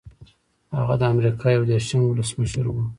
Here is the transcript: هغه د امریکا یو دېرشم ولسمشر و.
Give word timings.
هغه 0.77 0.95
د 1.01 1.03
امریکا 1.13 1.47
یو 1.51 1.63
دېرشم 1.71 2.01
ولسمشر 2.05 2.65
و. 2.69 2.75